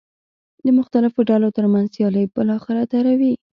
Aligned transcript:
د 0.65 0.67
مختلفو 0.79 1.19
ډلو 1.29 1.49
ترمنځ 1.57 1.87
سیالۍ 1.95 2.25
بالاخره 2.35 2.83
دروي. 2.93 3.33